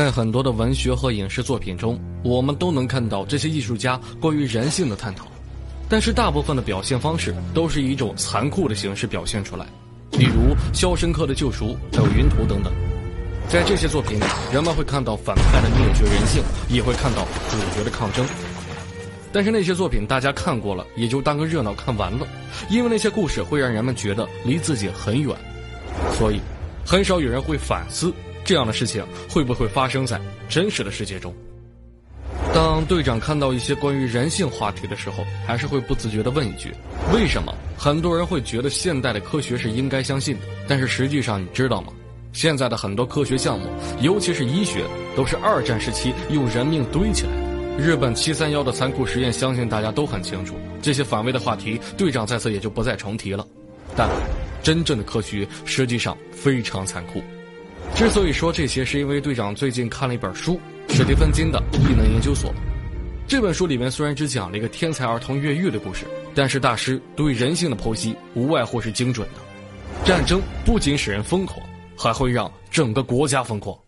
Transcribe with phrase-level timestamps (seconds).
[0.00, 5.26] 在很多的文学和影视作品中，我们都能看到这些艺术家关于人性的探讨，
[5.90, 9.66] 但是大部分的表现方式都是以一种残酷的形式表现出来，
[10.12, 12.72] 例如《肖申克的救赎》还有《云图》等等。
[13.46, 18.24] 在这些作品里，人们会看到反派的灭绝人性，也会看到主角的抗争。
[19.30, 22.26] 但是那些作品大家看过了，也就当个热闹看完了，
[22.70, 25.36] 因为那些故事会让人们觉得离自己很远，
[26.18, 26.40] 所以
[26.86, 28.10] 很少有人会反思。
[28.50, 31.32] 这样的事情会不会发生在真实的世界中？
[32.52, 36.74] 当队长看到一些关于人性话题的时候，还是会不自觉地问一句：
[37.14, 40.46] 为什么很多人会觉得现代的科学是应该相信的？
[40.66, 41.92] 但是实际上，你知道吗？
[42.32, 43.68] 现在的很多科学项目，
[44.00, 44.82] 尤其是医学，
[45.14, 47.78] 都是二战时期用人命堆起来的。
[47.78, 50.56] 日本七三幺的残酷实验，相信大家都很清楚。
[50.82, 53.46] 这些反胃的话题，队长在此也就不再重提了。
[53.96, 54.08] 但，
[54.60, 57.22] 真正的科学实际上非常残酷。
[58.00, 60.58] 之所以说这些，是因为队长最近看了一本书，
[60.88, 62.50] 史蒂芬金的《异能研究所》。
[63.28, 70.02] 这本书里面虽然只讲了一个天才儿童越狱的故事，但是大师对人性的剖析无外乎是精准的。
[70.02, 71.60] 战争不仅使人疯狂，
[71.94, 73.78] 还会让整个国家疯狂。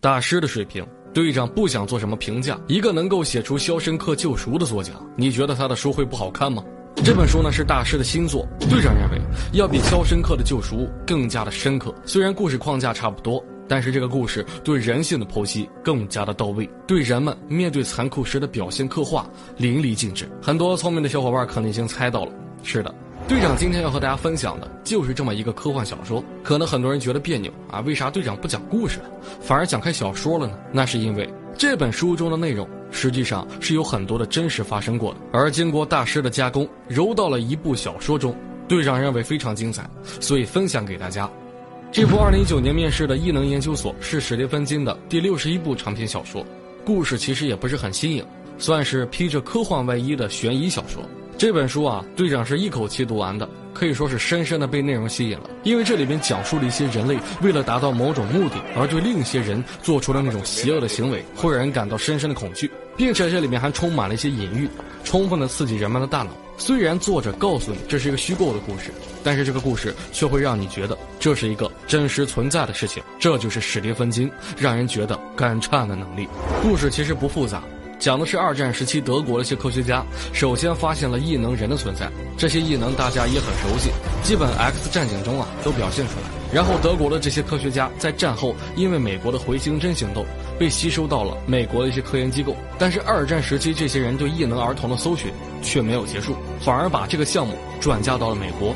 [0.00, 0.82] 大师的水平，
[1.12, 2.58] 队长不想做什么评价。
[2.66, 6.64] 一个能够写出《肖申克救赎》的作家，你觉得他的书会不好看吗？
[6.96, 9.18] 这本书呢是大师的新作，队长认为
[9.52, 11.94] 要比《肖申克的救赎》更加的深刻。
[12.04, 20.28] 虽然故事框架差不多，但是这个故事对人性的剖析更加的到位，对人们面对残酷时的表现刻画淋漓尽致。
[20.42, 22.94] 很多聪明的小伙伴可能已经猜到了，是的，
[23.26, 26.22] 队长今天要和大家分享的就是这么一个科幻小说。
[26.42, 29.04] 可能很多人觉得别扭啊，为啥队长不讲故事了，
[29.40, 30.58] 反而讲开小说了呢？
[30.72, 32.68] 那是因为这本书中的内容。
[32.90, 38.34] 实际上是有很多的真实发生过的，而经过大师的加工，揉到了一部小说中。
[38.66, 39.88] 队长认为非常精彩，
[40.20, 41.30] 所以分享给大家。
[41.90, 46.44] 这部二零一九年面试的《异能研究所》是史蒂芬金的第六十一部长篇小说，
[46.84, 48.22] 故事其实也不是很新颖，
[48.58, 51.02] 算是披着科幻外衣的悬疑小说。
[51.38, 55.48] 这本书啊，队长是一口气读完的，可以说是深深的被内容吸引了。
[55.62, 64.68] 因为这里面讲述了一些人类为了达到某种目的而对另一些人做出的那种邪恶的行为，会让人感到深深的恐惧，并且这里面还充满了一些隐喻，
[65.04, 66.32] 充分的刺激人们的大脑。
[66.56, 68.90] 虽然作者告诉你这是一个虚构的故事，
[69.22, 73.00] 但是这个故事却会让你觉得这是一个真实存在的事情。
[73.16, 74.28] 这就是史蒂芬金
[74.58, 76.26] 让人觉得感颤的能力。
[76.60, 77.62] 故事其实不复杂。
[77.98, 83.90] 讲的是二战时期德国的一些科学家首先发现了异能人的存在，这些异能大家也很熟悉，
[84.22, 86.54] 基本 X 战警中啊都表现出来。
[86.54, 90.24] 然后德国的这些科学家在战后因为美国的回形针行动
[90.58, 98.74] 被吸收到了美国的一些科研机构，但是二战时期这些人对异能儿童的搜寻却没有结束，反而把这个项目转嫁到了美国。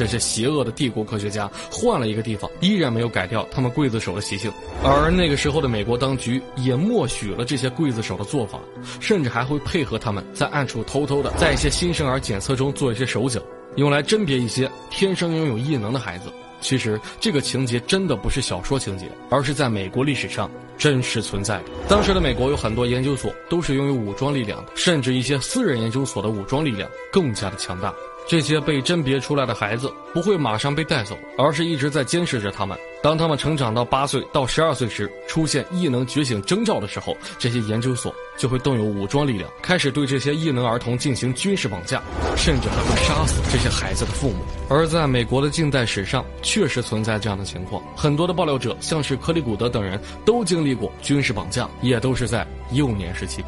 [0.00, 4.50] 这些邪恶的帝国科学家换了一个地方，依然没有改掉他们刽子手的习性。
[4.82, 8.58] 而那个时候的美国当局也默许了这些刽子手的做法，
[8.98, 13.42] 甚至还会配合他们在暗处偷偷的在一些新生儿检测中做一些手脚，
[13.76, 16.32] 用来甄别一些天生拥有异能的孩子。
[16.62, 21.64] 其实这个情节真的不是小说情节，而是在美国历史上真实存在的。
[21.88, 27.94] 当时的美国有很多研究所都是拥有武装力量的，甚至一些私人研究所的武装力量更加的强大。
[28.30, 32.78] 这些被甄别出来的孩子不会马上被带走，而是一直在监视着他们。
[33.02, 42.00] 当他们成长到八岁到十二岁时，出现异能觉醒征兆的时候，这些研究所就会动用武装力量，开始对这些异能儿童进行军事绑架，
[42.36, 44.44] 甚至还会杀死这些孩子的父母。
[44.68, 47.82] 而在美国的近代史上，确实存在这样的情况。
[47.96, 53.42] 很多的爆料者，像是克里古德等人，都经历过军事绑架，也都是在幼年时期。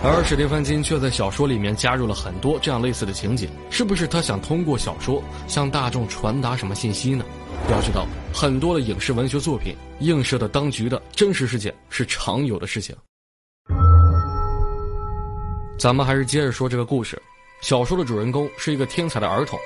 [0.00, 7.24] 而史蒂芬金却在小说里面加入了很多这样类似的情节，是不是他想通过小说向大众传达什么信息呢？
[7.68, 12.94] 要知道，很多的影视文学作品映射的当局的真实事件是常有的事情。
[15.78, 17.20] 咱们还是接着说这个故事。
[17.60, 19.58] 小说的主人公是一个天才的儿童，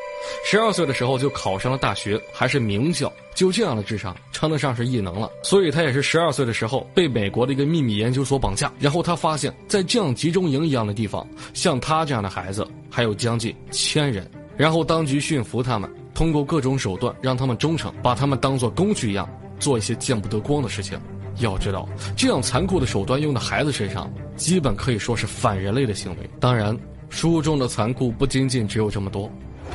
[0.44, 3.12] 十二岁的时候就考上了大学，还是名校。
[3.34, 5.30] 就这样的智商，称得上是异能了。
[5.42, 8.70] 所以他也是十二岁的时候被美国的一个秘密研究所绑架。
[8.78, 14.30] 然后他发现，在这样集中营一样的地方，像他这样的孩子还有将近千人。
[14.56, 19.28] 然后当局驯服他们，通过各种手段让他们忠诚，把他们当做工具一样
[19.58, 21.00] 做一些见不得光的事情。
[21.38, 26.30] 要知道，这样残酷的手段用在孩子身上，基本可以说是反人类的行为。
[26.38, 26.78] 当然。
[27.08, 29.30] 书中的残酷不仅仅只有这么多，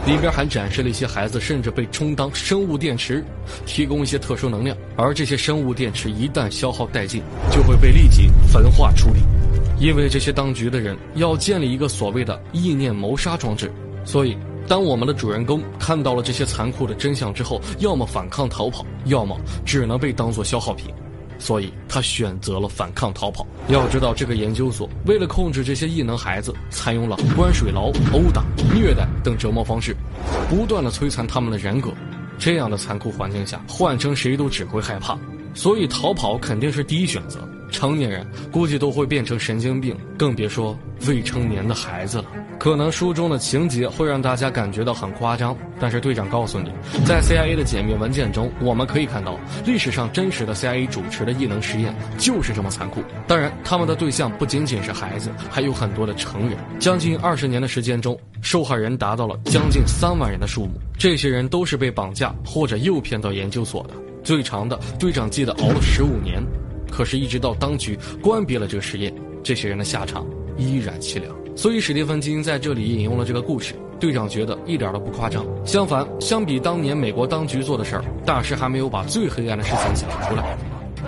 [0.06, 3.24] 里边还展示了一些孩子甚至被充当生物电池，
[3.66, 7.22] 提供一些特殊能量，而这些生物电池一旦消耗殆尽，
[7.52, 9.20] 就会被立即焚化处理。
[9.80, 13.72] 因为这些当局的人要建立一个所谓的意念谋杀装置，
[14.06, 20.88] 所以当我们的主人公看到了这些残酷的真相之后，要么反抗逃跑，要么只能被当作消耗品。
[21.40, 23.46] 所以他选择了反抗逃跑。
[23.68, 28.44] 要知道，这个研究所为了控制这些异能孩子，采用了关水牢、殴打、
[28.74, 29.96] 虐待等折磨方式，
[30.50, 31.92] 不断的摧残他们的人格。
[32.40, 35.18] 这样的残酷环境下，换成谁都只会害怕。
[35.54, 37.40] 所以逃跑肯定是第一选择。
[37.72, 40.78] 成年人估计都会变成神经病，更别说
[41.08, 42.26] 未成年的孩子了。
[42.60, 46.72] 可能书中的情节会让大家感觉到很夸张，但是队长告诉你，
[47.06, 53.04] 在 CIA 的解密文件中，我们可以看到历史上真实的 CIA 主持的异能实验就是这么残酷。
[53.28, 56.58] 当然，他们的对象不仅仅是孩子，还有很多的成人。
[56.80, 60.72] 将近二十年的时间中，受害人达到了将近三万人的数目。
[60.98, 63.94] 这些人都是被绑架或者诱骗到研究所的。
[64.24, 66.44] 最长的，队长记得熬了十五年。
[66.98, 69.14] 可是，一直到当局关闭了这个实验，
[69.44, 70.26] 这些人的下场
[70.58, 71.32] 依然凄凉。
[71.56, 75.46] 所以，史蒂芬金在这里引用了这个故事，队长觉得一点都不夸张。
[75.64, 80.58] 相反，相比当年美国当局做的事儿，大师还没有把最黑暗的事情讲出来。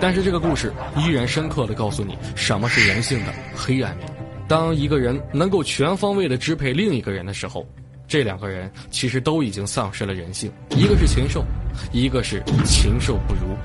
[0.00, 4.06] 但是，这个故事依然深刻的告诉你什么是人性的黑暗面。
[4.46, 7.66] 当一个人能够全方位的支配另一个人的时候，
[8.06, 10.52] 这两个人其实都已经丧失了人性。
[10.70, 11.44] 一个是禽兽，
[11.90, 13.56] 一个是禽兽不如。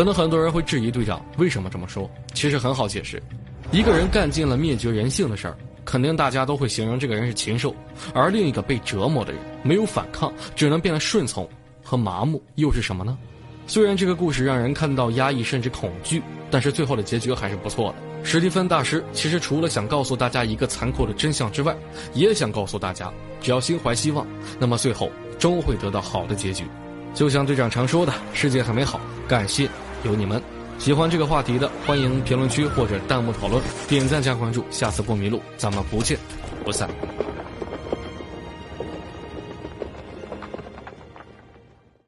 [0.00, 3.22] 可能很多人会质疑队长为什么这么说，其实很好解释，
[3.70, 5.54] 一个人干尽了灭绝人性的事儿，
[5.84, 7.76] 肯定大家都会形容这个人是禽兽，
[8.14, 11.46] 而另一个被折磨的人没有反抗，只能变得顺从
[11.84, 13.18] 和麻木，又是什么呢？
[13.66, 17.96] 虽然这个故事让人看到压抑甚至恐惧，但是最后的结局还是不错的。
[18.24, 21.76] 史蒂芬大师其实除了想告诉大家一个残酷的真相之外，
[22.14, 23.12] 也想告诉大家，
[23.42, 24.26] 只要心怀希望，
[24.58, 26.64] 那么最后终会得到好的结局。
[27.12, 28.98] 就像队长常说的，世界很美好，
[29.28, 29.68] 感谢
[30.04, 30.42] 有你们。
[30.78, 36.18] 喜欢这个话题的，欢迎评论区或者弹幕讨论，点赞加关注，下次不迷路，咱们不见
[36.64, 36.88] 不散。